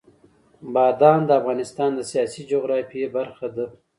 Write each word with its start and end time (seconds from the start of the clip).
بادام 0.73 1.19
د 1.25 1.29
افغانستان 1.39 1.89
د 1.95 2.01
سیاسي 2.11 2.41
جغرافیه 2.51 3.07
برخه 3.17 3.47
ده. 3.55 3.65